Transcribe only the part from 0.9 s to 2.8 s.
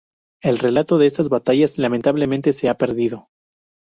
de estas batallas lamentablemente se ha